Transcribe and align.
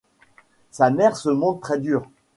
Sa 0.71 0.89
mère 0.89 1.15
se 1.15 1.29
montre 1.29 1.59
très 1.59 1.77
dure. 1.77 2.09